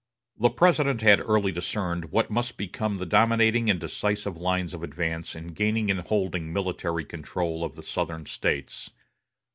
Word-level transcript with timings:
The 0.39 0.49
President 0.49 1.01
had 1.01 1.19
early 1.19 1.51
discerned 1.51 2.05
what 2.11 2.31
must 2.31 2.57
become 2.57 2.97
the 2.97 3.05
dominating 3.05 3.69
and 3.69 3.79
decisive 3.79 4.35
lines 4.35 4.73
of 4.73 4.81
advance 4.81 5.35
in 5.35 5.49
gaining 5.53 5.91
and 5.91 6.01
holding 6.01 6.51
military 6.51 7.05
control 7.05 7.63
of 7.63 7.75
the 7.75 7.83
Southern 7.83 8.25
States. 8.25 8.89